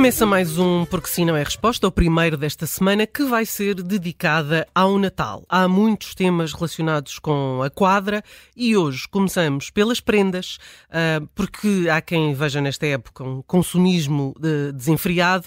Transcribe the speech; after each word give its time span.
Começa 0.00 0.24
mais 0.24 0.56
um 0.56 0.86
Porque 0.86 1.08
Sim 1.08 1.26
Não 1.26 1.36
é 1.36 1.42
Resposta, 1.42 1.86
o 1.86 1.92
primeiro 1.92 2.34
desta 2.38 2.66
semana, 2.66 3.06
que 3.06 3.22
vai 3.22 3.44
ser 3.44 3.82
dedicada 3.82 4.66
ao 4.74 4.98
Natal. 4.98 5.44
Há 5.46 5.68
muitos 5.68 6.14
temas 6.14 6.54
relacionados 6.54 7.18
com 7.18 7.62
a 7.62 7.68
quadra 7.68 8.24
e 8.56 8.74
hoje 8.74 9.06
começamos 9.06 9.68
pelas 9.68 10.00
prendas, 10.00 10.56
ah, 10.90 11.20
porque 11.34 11.86
há 11.92 12.00
quem 12.00 12.32
veja 12.32 12.62
nesta 12.62 12.86
época 12.86 13.22
um 13.22 13.42
consumismo 13.42 14.34
desenfreado 14.74 15.46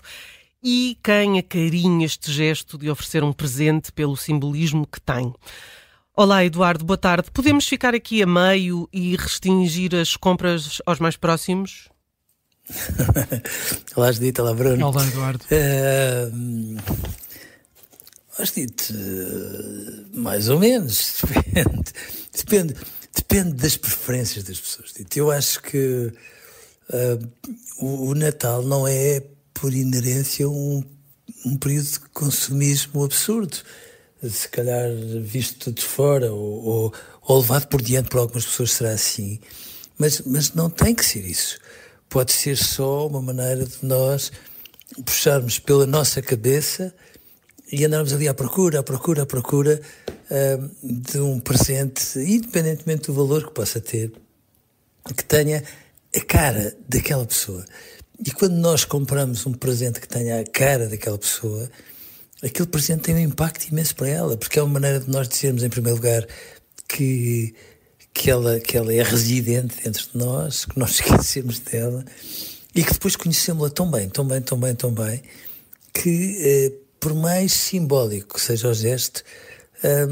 e 0.64 1.00
quem 1.04 1.40
acarinha 1.40 2.06
este 2.06 2.32
gesto 2.32 2.78
de 2.78 2.92
oferecer 2.92 3.24
um 3.24 3.34
presente 3.34 3.92
pelo 3.92 4.16
simbolismo 4.16 4.86
que 4.86 5.02
tem. 5.02 5.34
Olá, 6.16 6.46
Eduardo, 6.46 6.86
boa 6.86 6.96
tarde. 6.96 7.32
Podemos 7.32 7.68
ficar 7.68 7.96
aqui 7.96 8.22
a 8.22 8.28
meio 8.28 8.88
e 8.94 9.16
restringir 9.16 9.96
as 9.96 10.16
compras 10.16 10.80
aos 10.86 11.00
mais 11.00 11.18
próximos? 11.18 11.92
Olá, 13.96 14.12
Judite, 14.12 14.42
olá, 14.42 14.54
Bruno. 14.54 14.88
Olá, 14.88 15.06
Eduardo. 15.08 15.44
Uh, 15.52 16.78
Judite, 18.44 18.94
uh, 18.94 20.08
mais 20.14 20.50
ou 20.50 20.60
menos, 20.60 21.22
depende, 21.24 21.94
depende, 22.36 22.76
depende 23.14 23.54
das 23.54 23.78
preferências 23.78 24.44
das 24.44 24.60
pessoas. 24.60 24.94
Dito. 24.94 25.18
Eu 25.18 25.30
acho 25.32 25.62
que 25.62 26.12
uh, 26.90 27.30
o, 27.80 28.10
o, 28.10 28.16
Natal 28.16 28.64
não 28.64 28.88
é, 28.88 29.22
por 29.54 29.74
inerência, 29.74 30.50
um, 30.50 30.84
um 31.46 31.58
período 31.58 31.88
de 31.88 32.00
consumismo 32.14 33.04
absurdo. 33.04 33.58
Se 34.24 34.48
calhar 34.48 34.90
visto 35.22 35.70
de 35.70 35.82
fora 35.82 36.32
ou, 36.32 36.64
ou, 36.64 36.94
ou 37.24 37.42
levado 37.42 37.68
por 37.68 37.82
diante 37.82 38.10
por 38.10 38.20
algumas 38.20 38.46
pessoas 38.46 38.72
será 38.72 38.92
assim, 38.92 39.38
mas, 39.98 40.22
mas 40.22 40.54
não 40.54 40.70
tem 40.70 40.96
que 40.96 41.06
ser 41.06 41.26
isso 41.26 41.60
pode 42.14 42.32
ser 42.32 42.56
só 42.56 43.08
uma 43.08 43.20
maneira 43.20 43.66
de 43.66 43.80
nós 43.82 44.32
puxarmos 45.04 45.58
pela 45.58 45.88
nossa 45.88 46.22
cabeça 46.22 46.94
e 47.72 47.84
andarmos 47.84 48.14
ali 48.14 48.28
à 48.28 48.36
procura, 48.36 48.82
à 48.82 48.84
procura, 48.84 49.24
à 49.24 49.26
procura 49.26 49.82
uh, 50.30 50.72
de 50.84 51.18
um 51.18 51.40
presente, 51.40 52.20
independentemente 52.20 53.08
do 53.08 53.16
valor 53.16 53.48
que 53.48 53.52
possa 53.52 53.82
ter, 53.82 54.14
que 55.18 55.26
tenha 55.26 55.64
a 56.16 56.20
cara 56.24 56.78
daquela 56.88 57.26
pessoa. 57.26 57.66
E 58.24 58.30
quando 58.30 58.58
nós 58.58 58.86
compramos 58.86 59.44
um 59.48 59.52
presente 59.54 60.00
que 60.00 60.08
tenha 60.08 60.40
a 60.40 60.44
cara 60.44 60.88
daquela 60.88 61.18
pessoa, 61.18 61.68
aquele 62.44 62.68
presente 62.68 63.02
tem 63.02 63.16
um 63.16 63.20
impacto 63.20 63.68
imenso 63.70 63.96
para 63.96 64.08
ela, 64.08 64.38
porque 64.38 64.60
é 64.60 64.62
uma 64.62 64.74
maneira 64.74 65.00
de 65.00 65.10
nós 65.10 65.28
dizermos, 65.28 65.64
em 65.64 65.70
primeiro 65.70 65.98
lugar, 65.98 66.28
que 66.88 67.56
que 68.14 68.30
ela, 68.30 68.60
que 68.60 68.78
ela 68.78 68.94
é 68.94 69.02
residente 69.02 69.84
dentro 69.84 70.04
de 70.12 70.18
nós, 70.18 70.66
que 70.66 70.78
nós 70.78 70.92
esquecemos 71.00 71.60
dela 71.60 72.06
e 72.76 72.84
que 72.84 72.94
depois 72.94 73.16
conhecemos-la 73.16 73.70
tão 73.70 73.90
bem, 73.90 74.10
tão 74.10 74.26
bem, 74.26 74.42
tão 74.42 74.60
bem, 74.60 74.76
tão 74.76 74.92
bem, 74.92 75.22
que 75.94 76.38
eh, 76.40 76.72
por 77.00 77.14
mais 77.14 77.52
simbólico 77.54 78.36
que 78.36 78.42
seja 78.42 78.70
o 78.70 78.74
gesto, 78.74 79.24
eh, 79.84 80.08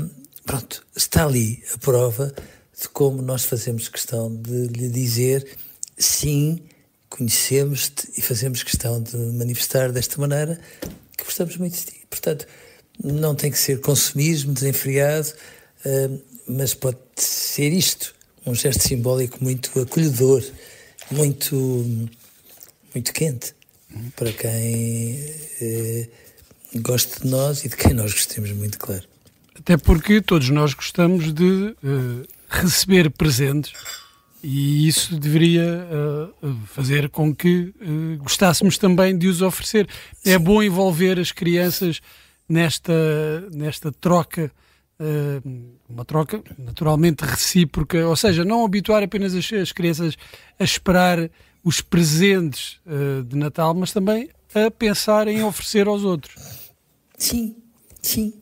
pronto, 0.45 0.85
está 0.95 1.25
ali 1.25 1.63
a 1.73 1.77
prova 1.77 2.33
de 2.79 2.89
como 2.89 3.21
nós 3.21 3.45
fazemos 3.45 3.87
questão 3.87 4.35
de 4.35 4.67
lhe 4.67 4.89
dizer 4.89 5.57
sim, 5.97 6.61
conhecemos-te 7.09 8.09
e 8.17 8.21
fazemos 8.21 8.63
questão 8.63 9.01
de 9.01 9.15
manifestar 9.17 9.91
desta 9.91 10.19
maneira 10.19 10.59
que 11.17 11.23
gostamos 11.23 11.57
muito 11.57 11.77
de 11.77 11.85
ti. 11.85 12.05
Portanto, 12.09 12.47
não 13.03 13.35
tem 13.35 13.51
que 13.51 13.57
ser 13.57 13.79
consumismo 13.79 14.53
desenfreado, 14.53 15.29
uh, 15.85 16.21
mas 16.47 16.73
pode 16.73 16.97
ser 17.15 17.71
isto, 17.71 18.13
um 18.45 18.55
gesto 18.55 18.87
simbólico 18.87 19.37
muito 19.41 19.79
acolhedor, 19.79 20.43
muito, 21.11 22.09
muito 22.93 23.13
quente 23.13 23.53
para 24.15 24.31
quem 24.31 25.19
eh, 25.61 26.07
gosta 26.75 27.23
de 27.23 27.29
nós 27.29 27.63
e 27.65 27.69
de 27.69 27.75
quem 27.75 27.93
nós 27.93 28.13
gostemos 28.13 28.51
muito, 28.51 28.79
claro. 28.79 29.03
Até 29.57 29.77
porque 29.77 30.21
todos 30.21 30.49
nós 30.49 30.73
gostamos 30.73 31.33
de 31.33 31.43
uh, 31.83 32.25
receber 32.49 33.11
presentes 33.11 33.73
e 34.43 34.87
isso 34.87 35.15
deveria 35.19 35.87
uh, 36.41 36.55
fazer 36.65 37.09
com 37.09 37.35
que 37.35 37.73
uh, 37.79 38.17
gostássemos 38.17 38.77
também 38.77 39.15
de 39.15 39.27
os 39.27 39.41
oferecer. 39.41 39.87
É 40.25 40.29
Sim. 40.29 40.35
É 40.35 40.39
bom 40.39 40.63
envolver 40.63 41.19
as 41.19 41.31
crianças 41.31 42.01
nesta, 42.49 42.93
nesta 43.53 43.91
troca 43.91 44.45
eh, 44.45 44.49
uma 45.89 46.05
troca 46.05 46.41
naturalmente 46.57 47.21
recíproca, 47.21 48.07
ou 48.07 48.15
seja, 48.15 48.45
não 48.45 48.63
habituar 48.63 49.03
apenas 49.03 49.33
as, 49.33 49.51
as 49.53 49.71
crianças 49.71 50.17
a 50.59 50.63
esperar 50.63 51.29
os 51.63 51.81
presentes 51.81 52.79
uh, 52.85 53.23
de 53.23 53.35
Natal, 53.35 53.73
mas 53.73 53.91
também 53.91 54.29
a 54.53 54.69
pensar 54.69 55.27
em 55.27 55.43
oferecer 55.43 55.87
aos 55.87 56.03
outros. 56.03 56.35
Sim, 57.17 57.55
sim. 58.01 58.33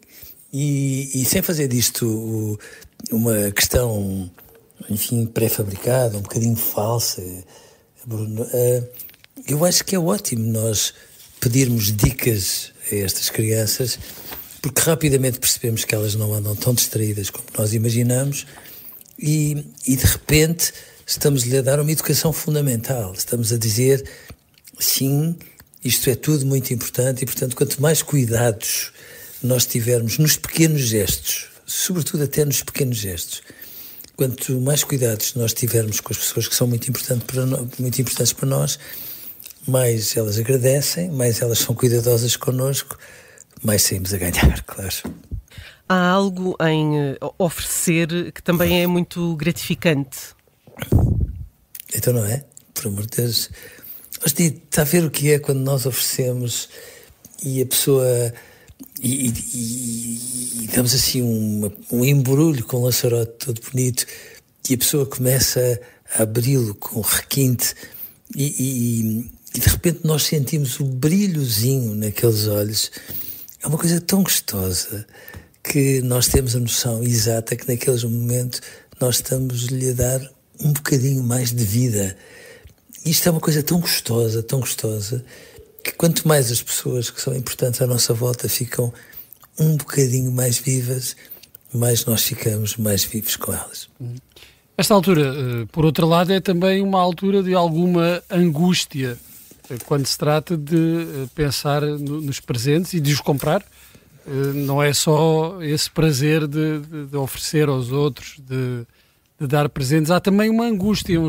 E, 0.51 1.21
e 1.21 1.25
sem 1.25 1.41
fazer 1.41 1.67
disto 1.67 2.57
uma 3.11 3.51
questão, 3.51 4.29
enfim, 4.89 5.25
pré-fabricada, 5.25 6.17
um 6.17 6.21
bocadinho 6.21 6.55
falsa, 6.55 7.21
Bruno, 8.05 8.43
uh, 8.43 8.89
eu 9.47 9.63
acho 9.65 9.83
que 9.83 9.95
é 9.95 9.99
ótimo 9.99 10.45
nós 10.51 10.93
pedirmos 11.39 11.91
dicas 11.95 12.71
a 12.91 12.95
estas 12.95 13.29
crianças 13.29 13.99
porque 14.61 14.81
rapidamente 14.81 15.39
percebemos 15.39 15.85
que 15.85 15.95
elas 15.95 16.15
não 16.15 16.33
andam 16.33 16.55
tão 16.55 16.73
distraídas 16.73 17.29
como 17.29 17.45
nós 17.57 17.73
imaginamos 17.73 18.45
e, 19.17 19.65
e 19.85 19.95
de 19.95 20.05
repente 20.05 20.73
estamos-lhe 21.05 21.57
a 21.57 21.61
dar 21.61 21.79
uma 21.79 21.91
educação 21.91 22.31
fundamental. 22.31 23.13
Estamos 23.13 23.51
a 23.51 23.57
dizer, 23.57 24.07
sim, 24.79 25.35
isto 25.83 26.09
é 26.09 26.15
tudo 26.15 26.45
muito 26.45 26.73
importante 26.73 27.23
e, 27.23 27.25
portanto, 27.25 27.55
quanto 27.55 27.81
mais 27.81 28.01
cuidados 28.01 28.91
nós 29.41 29.65
tivermos 29.65 30.17
nos 30.17 30.35
pequenos 30.35 30.81
gestos, 30.81 31.47
sobretudo 31.65 32.23
até 32.23 32.43
nos 32.43 32.61
pequenos 32.61 32.97
gestos, 32.97 33.41
quanto 34.15 34.59
mais 34.59 34.83
cuidados 34.83 35.33
nós 35.35 35.53
tivermos 35.53 36.01
com 36.01 36.11
as 36.11 36.19
pessoas 36.19 36.47
que 36.47 36.55
são 36.55 36.67
muito, 36.67 36.89
importante 36.89 37.23
para 37.23 37.45
no, 37.45 37.69
muito 37.79 38.01
importantes 38.01 38.33
para 38.33 38.47
nós, 38.47 38.77
mais 39.65 40.15
elas 40.17 40.37
agradecem, 40.37 41.09
mais 41.09 41.41
elas 41.41 41.59
são 41.59 41.73
cuidadosas 41.73 42.35
connosco 42.35 42.97
mais 43.63 43.83
saímos 43.83 44.13
a 44.13 44.17
ganhar, 44.17 44.63
claro. 44.65 44.95
Há 45.87 46.09
algo 46.09 46.55
em 46.61 46.97
eh, 46.97 47.17
oferecer 47.37 48.31
que 48.31 48.43
também 48.43 48.83
é 48.83 48.87
muito 48.87 49.35
gratificante. 49.35 50.35
Então 51.95 52.13
não 52.13 52.25
é? 52.25 52.45
Por 52.73 52.87
amor 52.87 53.07
de 53.07 53.17
Deus. 53.17 53.49
Está 54.23 54.81
a 54.81 54.85
ver 54.85 55.03
o 55.03 55.09
que 55.09 55.31
é 55.31 55.39
quando 55.39 55.59
nós 55.61 55.85
oferecemos 55.85 56.69
e 57.43 57.61
a 57.61 57.65
pessoa. 57.65 58.33
E, 59.01 59.29
e, 59.29 60.63
e 60.63 60.67
damos 60.67 60.93
assim 60.93 61.23
um, 61.23 61.71
um 61.91 62.05
embrulho 62.05 62.63
com 62.65 62.77
um 62.77 62.85
laçarote 62.85 63.31
todo 63.45 63.61
bonito 63.71 64.05
e 64.69 64.73
a 64.73 64.77
pessoa 64.77 65.05
começa 65.05 65.79
a 66.15 66.23
abri-lo 66.23 66.75
com 66.75 66.99
requinte 66.99 67.73
e, 68.35 68.43
e, 68.43 69.29
e 69.55 69.59
de 69.59 69.69
repente 69.69 70.01
nós 70.03 70.23
sentimos 70.23 70.79
o 70.79 70.83
brilhozinho 70.83 71.95
naqueles 71.95 72.47
olhos 72.47 72.91
é 73.61 73.67
uma 73.67 73.77
coisa 73.77 73.99
tão 73.99 74.23
gostosa 74.23 75.05
que 75.63 76.01
nós 76.01 76.27
temos 76.27 76.55
a 76.55 76.59
noção 76.59 77.03
exata 77.03 77.55
que 77.55 77.67
naqueles 77.67 78.03
momentos 78.03 78.61
nós 78.99 79.15
estamos-lhe 79.15 79.89
a 79.89 79.93
dar 79.93 80.21
um 80.61 80.71
bocadinho 80.73 81.23
mais 81.23 81.51
de 81.51 81.63
vida. 81.63 82.15
Isto 83.05 83.27
é 83.27 83.31
uma 83.31 83.39
coisa 83.39 83.61
tão 83.61 83.79
gostosa, 83.79 84.41
tão 84.43 84.59
gostosa, 84.59 85.23
que 85.83 85.91
quanto 85.91 86.27
mais 86.27 86.51
as 86.51 86.61
pessoas 86.61 87.09
que 87.09 87.21
são 87.21 87.35
importantes 87.35 87.81
à 87.81 87.87
nossa 87.87 88.13
volta 88.13 88.49
ficam 88.49 88.93
um 89.57 89.75
bocadinho 89.77 90.31
mais 90.31 90.57
vivas, 90.57 91.15
mais 91.73 92.05
nós 92.05 92.23
ficamos 92.23 92.77
mais 92.77 93.03
vivos 93.03 93.35
com 93.35 93.53
elas. 93.53 93.89
Esta 94.77 94.93
altura, 94.93 95.33
uh, 95.33 95.67
por 95.67 95.85
outro 95.85 96.07
lado, 96.07 96.31
é 96.31 96.39
também 96.39 96.81
uma 96.81 96.99
altura 96.99 97.43
de 97.43 97.53
alguma 97.53 98.23
angústia 98.29 99.17
quando 99.85 100.05
se 100.05 100.17
trata 100.17 100.57
de 100.57 100.75
uh, 100.75 101.29
pensar 101.35 101.81
no, 101.81 102.21
nos 102.21 102.39
presentes 102.39 102.93
e 102.93 102.99
de 102.99 103.13
os 103.13 103.21
comprar. 103.21 103.63
não 104.53 104.81
é 104.81 104.93
só 104.93 105.61
esse 105.61 105.89
prazer 105.89 106.47
de, 106.47 106.79
de, 106.79 107.05
de 107.07 107.17
oferecer 107.17 107.67
aos 107.67 107.91
outros, 107.91 108.39
de, 108.39 108.85
de, 109.39 109.47
dar 109.47 109.69
presentes, 109.69 110.11
há 110.11 110.19
também 110.19 110.49
uma 110.49 110.65
angústia, 110.65 111.19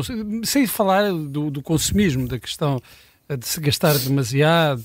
sem 0.43 0.67
falar 0.67 1.11
do, 1.11 1.49
do 1.49 1.61
consumismo, 1.61 2.27
da 2.27 2.39
questão 2.39 2.81
de 3.27 3.47
se 3.47 3.59
gastar 3.59 3.97
demasiado 3.97 4.83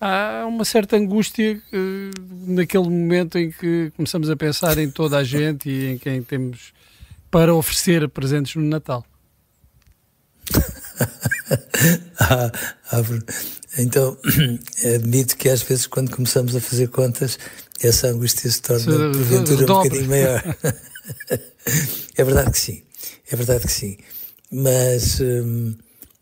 há 0.00 0.44
uma 0.46 0.64
certa 0.64 0.96
angústia 0.96 1.60
naquele 2.46 2.84
momento 2.84 3.38
em 3.38 3.50
que 3.50 3.92
começamos 3.96 4.30
a 4.30 4.36
pensar 4.36 4.78
em 4.78 4.90
toda 4.90 5.18
a 5.18 5.24
gente 5.24 5.68
e 5.68 5.92
em 5.92 5.98
quem 5.98 6.22
temos 6.22 6.72
para 7.30 7.54
oferecer 7.54 8.08
presentes 8.08 8.54
no 8.56 8.62
Natal. 8.62 9.04
ah, 12.20 12.52
então, 13.78 14.16
admito 14.94 15.36
que 15.36 15.48
às 15.48 15.62
vezes, 15.62 15.86
quando 15.86 16.10
começamos 16.10 16.56
a 16.56 16.60
fazer 16.60 16.88
contas, 16.88 17.38
essa 17.80 18.08
angústia 18.08 18.50
se 18.50 18.62
torna, 18.62 19.12
porventura, 19.12 19.62
um 19.62 19.66
bocadinho 19.66 20.08
maior. 20.08 20.42
é 22.16 22.24
verdade 22.24 22.50
que 22.50 22.58
sim, 22.58 22.82
é 23.30 23.36
verdade 23.36 23.66
que 23.66 23.72
sim. 23.72 23.96
Mas, 24.50 25.20
hum, 25.20 25.74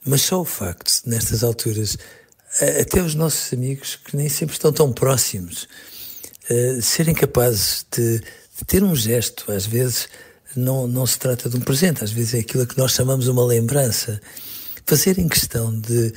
mas 0.05 0.23
só 0.23 0.41
o 0.41 0.45
facto, 0.45 1.03
nestas 1.07 1.43
alturas, 1.43 1.97
até 2.81 3.03
os 3.03 3.15
nossos 3.15 3.53
amigos 3.53 3.97
que 3.97 4.17
nem 4.17 4.29
sempre 4.29 4.55
estão 4.55 4.73
tão 4.73 4.93
próximos, 4.93 5.69
uh, 6.51 6.83
serem 6.83 7.15
capazes 7.15 7.85
de, 7.91 8.19
de, 8.19 8.65
ter 8.67 8.83
um 8.83 8.95
gesto, 8.95 9.51
às 9.51 9.67
vezes 9.67 10.09
não, 10.57 10.87
não 10.87 11.07
se 11.07 11.19
trata 11.19 11.49
de 11.49 11.57
um 11.57 11.61
presente, 11.61 12.05
às 12.05 12.13
vezes 12.13 12.35
é 12.35 12.39
aquilo 12.39 12.67
que 12.67 12.79
nós 12.79 12.93
chamamos 12.93 13.29
uma 13.29 13.45
lembrança. 13.45 14.21
Fazerem 14.87 15.29
questão 15.29 15.79
de, 15.81 16.13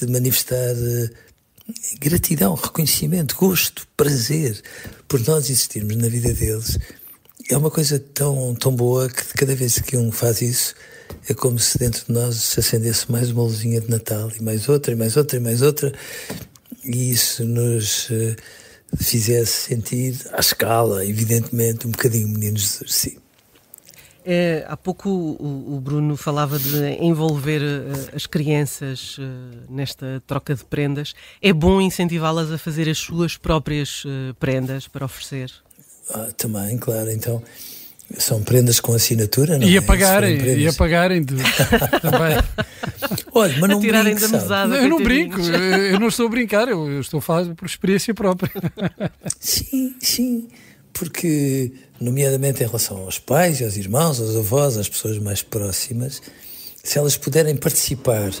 de 0.00 0.06
manifestar 0.08 0.74
uh, 0.74 1.10
gratidão, 1.98 2.54
reconhecimento, 2.54 3.36
gosto, 3.36 3.86
prazer 3.96 4.60
por 5.08 5.20
nós 5.26 5.50
existirmos 5.50 5.96
na 5.96 6.08
vida 6.08 6.32
deles 6.32 6.78
é 7.50 7.56
uma 7.56 7.70
coisa 7.70 7.98
tão, 7.98 8.54
tão 8.54 8.74
boa 8.74 9.08
que 9.08 9.24
cada 9.34 9.54
vez 9.54 9.78
que 9.78 9.96
um 9.96 10.12
faz 10.12 10.40
isso 10.40 10.74
é 11.28 11.34
como 11.34 11.58
se 11.58 11.78
dentro 11.78 12.04
de 12.06 12.12
nós 12.12 12.36
se 12.36 12.60
acendesse 12.60 13.10
mais 13.10 13.30
uma 13.30 13.42
luzinha 13.42 13.80
de 13.80 13.90
Natal 13.90 14.30
e 14.38 14.42
mais 14.42 14.68
outra, 14.68 14.92
e 14.92 14.96
mais 14.96 15.16
outra, 15.16 15.36
e 15.36 15.40
mais 15.40 15.62
outra, 15.62 15.92
e 16.84 17.10
isso 17.10 17.44
nos 17.44 18.08
uh, 18.10 18.36
fizesse 18.96 19.68
sentir 19.68 20.16
à 20.32 20.40
escala, 20.40 21.04
evidentemente, 21.04 21.86
um 21.86 21.90
bocadinho 21.90 22.28
meninos 22.28 22.62
Jesus, 22.62 22.94
sim. 22.94 23.21
É, 24.24 24.64
há 24.68 24.76
pouco 24.76 25.08
o, 25.08 25.76
o, 25.76 25.80
Bruno 25.80 26.16
falava 26.16 26.56
de 26.56 26.96
envolver 27.00 27.60
uh, 27.60 28.16
as 28.16 28.24
crianças 28.24 29.18
uh, 29.18 29.22
nesta 29.68 30.22
troca 30.26 30.54
de 30.54 30.64
prendas. 30.64 31.12
É 31.40 31.52
bom 31.52 31.80
incentivá-las 31.80 32.52
a 32.52 32.58
fazer 32.58 32.88
as 32.88 32.98
suas 32.98 33.36
próprias 33.36 34.04
uh, 34.04 34.32
prendas 34.38 34.86
para 34.86 35.04
oferecer? 35.04 35.50
Ah, 36.10 36.28
também, 36.36 36.78
claro. 36.78 37.10
Então, 37.10 37.42
são 38.16 38.42
prendas 38.42 38.78
com 38.78 38.94
assinatura, 38.94 39.58
não 39.58 39.66
e 39.66 39.74
é? 39.74 39.78
Apagarem, 39.78 40.36
e 40.36 40.68
apagarem 40.68 41.22
de, 41.22 41.34
também. 42.00 42.36
Olha, 43.34 43.56
mas 43.58 43.70
não 43.70 43.80
brinco, 43.80 44.20
da 44.20 44.28
mesada, 44.28 44.76
Eu 44.76 44.88
não 44.88 45.02
brinco, 45.02 45.40
eu 45.40 45.98
não 45.98 46.08
estou 46.08 46.26
a 46.26 46.28
brincar, 46.28 46.68
eu, 46.68 46.88
eu 46.90 47.00
estou 47.00 47.18
a 47.18 47.22
falar 47.22 47.54
por 47.54 47.66
experiência 47.66 48.14
própria. 48.14 48.52
Sim, 49.40 49.94
sim, 50.00 50.48
porque, 50.92 51.72
nomeadamente 52.00 52.62
em 52.62 52.66
relação 52.66 52.98
aos 52.98 53.18
pais, 53.18 53.62
aos 53.62 53.76
irmãos, 53.76 54.20
aos 54.20 54.36
avós, 54.36 54.76
às 54.76 54.88
pessoas 54.88 55.18
mais 55.18 55.42
próximas, 55.42 56.20
se 56.82 56.98
elas 56.98 57.16
puderem 57.16 57.56
participar 57.56 58.32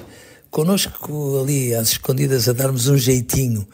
connosco 0.50 1.40
ali 1.40 1.74
às 1.74 1.90
escondidas 1.90 2.48
a 2.48 2.52
darmos 2.52 2.86
um 2.86 2.98
jeitinho 2.98 3.66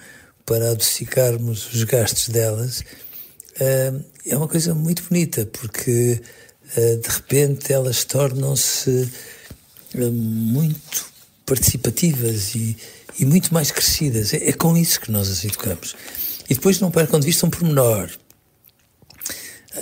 para 0.47 0.71
adocicarmos 0.71 1.73
os 1.75 1.83
gastos 1.85 2.29
delas, 2.29 2.81
uh, 2.81 4.05
é 4.25 4.37
uma 4.37 4.49
coisa 4.49 4.75
muito 4.75 5.03
bonita, 5.03 5.45
porque 5.47 6.21
uh, 6.77 6.97
de 6.97 7.09
repente 7.09 7.73
elas 7.73 8.05
tornam-se 8.05 9.11
uh, 9.95 10.13
muito 10.13 11.07
participativas 11.45 12.55
e, 12.55 12.77
e, 13.19 13.25
muito 13.25 13.53
mais 13.53 13.71
crescidas. 13.71 14.35
É, 14.35 14.49
é, 14.49 14.53
com 14.53 14.77
isso 14.77 15.01
que 15.01 15.11
nós 15.11 15.31
as 15.31 15.45
educamos. 15.45 15.97
E 16.49 16.55
depois 16.55 16.79
não 16.81 16.91
percam 16.91 17.19
de 17.19 17.27
vista 17.27 17.47
um 17.47 17.51
pormenor. 17.51 18.11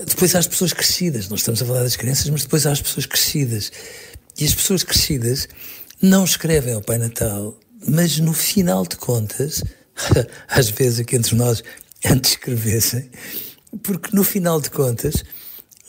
Depois 0.05 0.35
há 0.35 0.39
as 0.39 0.47
pessoas 0.47 0.73
crescidas, 0.73 1.29
nós 1.29 1.41
estamos 1.41 1.63
a 1.63 1.67
falar 1.67 1.83
das 1.83 1.97
crianças, 1.97 2.29
mas 2.29 2.43
depois 2.43 2.67
há 2.67 2.73
as 2.73 2.81
pessoas 2.81 3.07
crescidas. 3.07 3.71
E 4.39 4.45
as 4.45 4.55
pessoas 4.55 4.83
crescidas 4.83 5.49
não 6.01 6.25
escrevem 6.25 6.75
ao 6.75 6.83
Pai 6.83 6.99
Natal, 6.99 7.59
mas 7.87 8.19
no 8.19 8.33
final 8.33 8.85
de 8.85 8.97
contas, 8.97 9.63
às 10.49 10.69
vezes 10.69 11.01
aqui 11.01 11.17
entre 11.17 11.35
nós, 11.35 11.63
antes 12.05 12.33
escrevessem, 12.33 13.11
porque 13.83 14.15
no 14.15 14.25
final 14.25 14.61
de 14.61 14.71
contas 14.71 15.25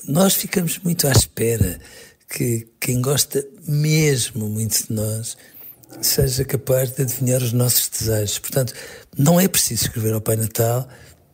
nós 0.07 0.33
ficamos 0.33 0.79
muito 0.79 1.07
à 1.07 1.11
espera 1.11 1.79
que 2.29 2.67
quem 2.79 3.01
gosta 3.01 3.45
mesmo 3.67 4.49
muito 4.49 4.87
de 4.87 4.93
nós 4.93 5.37
seja 6.01 6.43
capaz 6.45 6.91
de 6.91 7.01
adivinhar 7.01 7.41
os 7.41 7.53
nossos 7.53 7.89
desejos. 7.89 8.39
Portanto, 8.39 8.73
não 9.17 9.39
é 9.39 9.47
preciso 9.47 9.85
escrever 9.85 10.13
ao 10.13 10.21
Pai 10.21 10.35
Natal, 10.35 10.87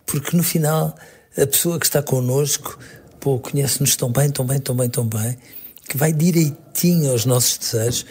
porque 0.05 0.35
no 0.35 0.43
final 0.43 0.95
a 1.37 1.47
pessoa 1.47 1.79
que 1.79 1.85
está 1.85 2.01
connosco, 2.01 2.77
pô, 3.19 3.39
conhece-nos 3.39 3.95
tão 3.95 4.11
bem, 4.11 4.29
tão 4.29 4.45
bem, 4.45 4.59
tão 4.59 4.75
bem, 4.75 4.89
tão 4.89 5.05
bem, 5.05 5.37
que 5.87 5.97
vai 5.97 6.13
direitinho 6.13 7.11
aos 7.11 7.25
nossos 7.25 7.57
desejos, 7.57 8.05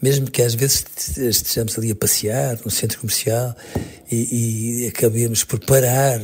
mesmo 0.00 0.30
que 0.30 0.42
às 0.42 0.54
vezes 0.54 0.84
estejamos 1.16 1.76
ali 1.76 1.90
a 1.90 1.96
passear 1.96 2.58
no 2.64 2.70
centro 2.70 3.00
comercial 3.00 3.56
e, 4.10 4.84
e 4.84 4.86
acabemos 4.86 5.42
por 5.44 5.58
parar 5.58 6.20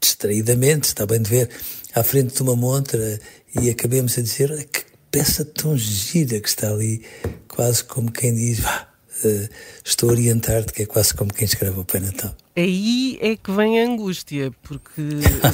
distraidamente, 0.00 0.88
está 0.88 1.04
bem 1.04 1.20
de 1.20 1.28
ver, 1.28 1.50
à 1.94 2.02
frente 2.02 2.34
de 2.34 2.42
uma 2.42 2.56
montra 2.56 3.20
e 3.60 3.68
acabemos 3.68 4.16
a 4.18 4.22
dizer 4.22 4.66
que 4.72 4.82
peça 5.10 5.44
tão 5.44 5.76
gira 5.76 6.40
que 6.40 6.48
está 6.48 6.70
ali, 6.70 7.02
quase 7.48 7.84
como 7.84 8.10
quem 8.10 8.34
diz, 8.34 8.60
vá, 8.60 8.88
uh, 9.24 9.48
estou 9.84 10.10
a 10.10 10.12
orientar-te, 10.12 10.72
que 10.72 10.82
é 10.82 10.86
quase 10.86 11.14
como 11.14 11.32
quem 11.32 11.44
escreve 11.44 11.80
o 11.80 11.84
Pai 11.84 12.00
Natal. 12.00 12.34
Aí 12.58 13.16
é 13.22 13.36
que 13.36 13.52
vem 13.52 13.80
a 13.80 13.86
angústia, 13.86 14.50
porque 14.64 15.00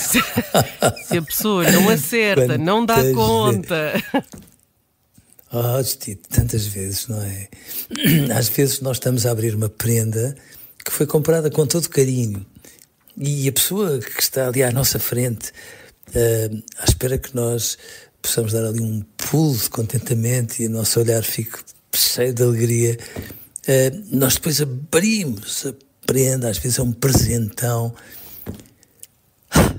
se, 0.01 0.19
se 1.07 1.19
a 1.19 1.21
pessoa 1.23 1.71
não 1.71 1.91
acerta, 1.91 2.47
Quantas 2.47 2.61
não 2.61 2.87
dá 2.87 3.13
conta. 3.13 4.03
Oh, 5.53 5.83
Tito, 5.83 6.27
tantas 6.31 6.67
vezes, 6.67 7.07
não 7.07 7.21
é? 7.21 7.49
Às 8.35 8.49
vezes 8.49 8.81
nós 8.81 8.97
estamos 8.97 9.27
a 9.27 9.33
abrir 9.33 9.55
uma 9.55 9.69
prenda 9.69 10.35
que 10.83 10.91
foi 10.91 11.05
comprada 11.05 11.51
com 11.51 11.67
todo 11.67 11.91
carinho 11.91 12.45
e 13.19 13.47
a 13.49 13.53
pessoa 13.53 13.99
que 13.99 14.23
está 14.23 14.49
ali 14.49 14.63
à 14.63 14.73
nossa 14.73 14.99
frente, 14.99 15.51
uh, 16.09 16.63
à 16.79 16.85
espera 16.85 17.19
que 17.19 17.37
nós 17.37 17.77
possamos 18.23 18.55
dar 18.55 18.65
ali 18.65 18.81
um 18.81 19.05
pulo 19.19 19.59
de 19.59 19.69
contentamento 19.69 20.59
e 20.59 20.69
o 20.69 20.71
nosso 20.71 20.99
olhar 21.01 21.23
fique 21.23 21.59
cheio 21.95 22.33
de 22.33 22.43
alegria, 22.43 22.99
uh, 23.69 24.05
nós 24.11 24.37
depois 24.37 24.63
abrimos 24.63 25.67
a 25.67 25.75
prenda, 26.07 26.49
às 26.49 26.59
vezes 26.59 26.79
é 26.79 26.83
um 26.83 26.93
presentão, 26.93 27.95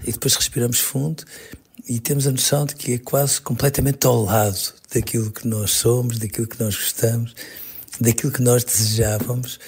e 0.06 0.12
depois 0.12 0.36
respiramos 0.36 0.80
fundo 0.80 1.24
e 1.88 2.00
temos 2.00 2.26
a 2.26 2.32
noção 2.32 2.66
de 2.66 2.76
que 2.76 2.94
é 2.94 2.98
quase 2.98 3.40
completamente 3.42 4.06
ao 4.08 4.24
lado 4.24 4.74
daquilo 4.94 5.32
que 5.32 5.48
nós 5.48 5.72
somos, 5.72 6.18
daquilo 6.18 6.48
que 6.48 6.62
nós 6.62 6.76
gostamos, 6.76 7.36
daquilo 8.00 8.32
que 8.32 8.42
nós 8.42 8.64
desejávamos. 8.64 9.60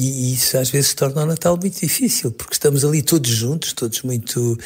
E 0.00 0.32
isso 0.32 0.56
às 0.56 0.70
vezes 0.70 0.94
torna 0.94 1.22
o 1.22 1.26
Natal 1.26 1.58
muito 1.60 1.78
difícil, 1.78 2.32
porque 2.32 2.54
estamos 2.54 2.84
ali 2.84 3.02
todos 3.02 3.30
juntos, 3.30 3.74
todos 3.74 4.00
muito 4.02 4.58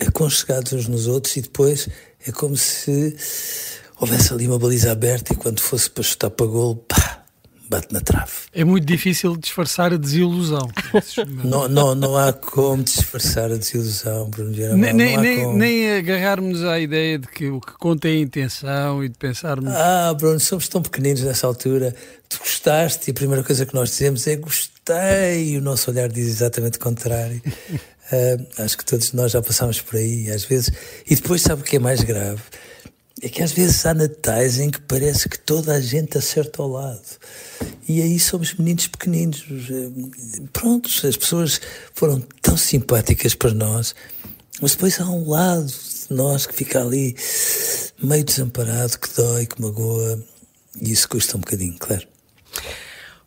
aconchegados 0.00 0.72
uns 0.72 0.88
nos 0.88 1.06
outros, 1.06 1.36
e 1.36 1.42
depois 1.42 1.88
é 2.26 2.32
como 2.32 2.56
se 2.56 3.16
houvesse 4.00 4.32
ali 4.32 4.46
uma 4.46 4.58
baliza 4.58 4.90
aberta 4.90 5.32
e 5.32 5.36
quando 5.36 5.60
fosse 5.60 5.88
para 5.90 6.02
chutar 6.02 6.30
para 6.30 6.46
gol, 6.46 6.76
pá, 6.76 7.07
bate 7.68 7.92
na 7.92 8.00
trave. 8.00 8.32
É 8.52 8.64
muito 8.64 8.84
difícil 8.84 9.36
disfarçar 9.36 9.92
a 9.92 9.96
desilusão. 9.96 10.68
não, 11.44 11.68
não, 11.68 11.94
não 11.94 12.16
há 12.16 12.32
como 12.32 12.82
disfarçar 12.82 13.52
a 13.52 13.56
desilusão, 13.56 14.28
Bruno 14.30 14.50
Nem, 14.50 14.92
nem, 14.92 15.16
nem, 15.16 15.54
nem, 15.54 15.96
agarrarmos 15.96 16.64
à 16.64 16.78
ideia 16.78 17.18
de 17.18 17.28
que 17.28 17.48
o 17.48 17.60
que 17.60 17.72
conta 17.72 18.08
é 18.08 18.12
a 18.12 18.20
intenção 18.20 19.04
e 19.04 19.08
de 19.08 19.16
pensarmos. 19.16 19.72
Ah, 19.72 20.14
Bruno, 20.14 20.40
somos 20.40 20.68
tão 20.68 20.82
pequeninos 20.82 21.22
nessa 21.22 21.46
altura. 21.46 21.94
Tu 22.28 22.38
gostaste 22.38 23.08
e 23.08 23.10
a 23.10 23.14
primeira 23.14 23.42
coisa 23.42 23.64
que 23.64 23.74
nós 23.74 23.90
dizemos 23.90 24.26
é 24.26 24.36
gostei. 24.36 25.52
E 25.52 25.58
o 25.58 25.60
nosso 25.60 25.90
olhar 25.90 26.08
diz 26.08 26.26
exatamente 26.26 26.78
o 26.78 26.80
contrário. 26.80 27.40
Uh, 28.10 28.62
acho 28.62 28.78
que 28.78 28.84
todos 28.84 29.12
nós 29.12 29.32
já 29.32 29.42
passámos 29.42 29.80
por 29.82 29.96
aí, 29.96 30.30
às 30.30 30.44
vezes. 30.44 30.70
E 31.06 31.14
depois, 31.14 31.42
sabe 31.42 31.62
o 31.62 31.64
que 31.64 31.76
é 31.76 31.78
mais 31.78 32.02
grave? 32.02 32.40
É 33.20 33.28
que 33.28 33.42
às 33.42 33.52
vezes 33.52 33.84
há 33.84 33.92
natais 33.92 34.58
em 34.58 34.70
que 34.70 34.80
parece 34.80 35.28
que 35.28 35.38
toda 35.38 35.74
a 35.74 35.80
gente 35.80 36.16
acerta 36.16 36.62
ao 36.62 36.68
lado. 36.68 37.02
E 37.88 38.00
aí 38.00 38.18
somos 38.20 38.54
meninos 38.54 38.86
pequeninos. 38.86 39.44
Prontos, 40.52 41.04
as 41.04 41.16
pessoas 41.16 41.60
foram 41.94 42.20
tão 42.40 42.56
simpáticas 42.56 43.34
para 43.34 43.52
nós, 43.52 43.94
mas 44.60 44.72
depois 44.72 45.00
há 45.00 45.06
um 45.06 45.28
lado 45.28 45.66
de 45.66 46.14
nós 46.14 46.46
que 46.46 46.54
fica 46.54 46.80
ali 46.80 47.16
meio 48.00 48.24
desamparado, 48.24 48.98
que 48.98 49.08
dói, 49.16 49.46
que 49.46 49.60
magoa, 49.60 50.22
e 50.80 50.92
isso 50.92 51.08
custa 51.08 51.36
um 51.36 51.40
bocadinho, 51.40 51.76
claro. 51.78 52.06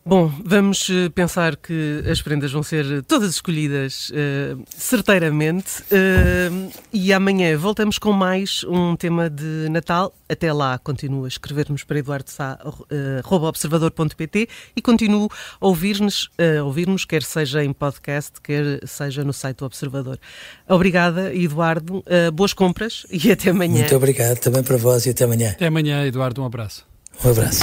Bom, 0.04 0.32
vamos 0.44 0.90
eh, 0.90 1.08
pensar 1.10 1.54
que 1.56 2.02
as 2.10 2.20
prendas 2.20 2.50
vão 2.50 2.64
ser 2.64 3.04
todas 3.04 3.30
escolhidas 3.30 4.10
uh, 4.10 4.60
certeiramente 4.76 5.80
uh, 5.82 6.72
e 6.92 7.12
amanhã 7.12 7.56
voltamos 7.56 7.98
com 7.98 8.12
mais 8.12 8.64
um 8.64 8.96
tema 8.96 9.30
de 9.30 9.68
Natal. 9.70 10.12
Até 10.28 10.52
lá, 10.52 10.76
continuo 10.76 11.24
a 11.24 11.28
escrever-nos 11.28 11.84
para 11.84 12.00
eduardosá.observador.pt 12.00 14.42
uh, 14.42 14.48
e 14.74 14.82
continuo 14.82 15.30
a 15.60 15.66
ouvir-nos, 15.68 16.24
uh, 16.24 16.64
ouvir-nos, 16.64 17.04
quer 17.04 17.22
seja 17.22 17.62
em 17.62 17.72
podcast, 17.72 18.40
quer 18.42 18.80
seja 18.84 19.22
no 19.22 19.32
site 19.32 19.58
do 19.58 19.66
Observador. 19.66 20.18
Obrigada, 20.68 21.32
Eduardo. 21.32 22.02
boas 22.34 22.52
compras 22.52 23.06
e 23.08 23.30
até 23.30 23.50
amanhã. 23.50 23.78
Muito 23.78 23.94
obrigado 23.94 24.40
também 24.40 24.64
para 24.64 24.76
vós 24.76 25.06
e 25.06 25.10
até 25.10 25.22
amanhã. 25.22 25.50
Até 25.50 25.68
amanhã, 25.68 26.04
Eduardo. 26.04 26.42
Um 26.42 26.46
abraço. 26.46 26.84
Um 27.24 27.30
abraço. 27.30 27.62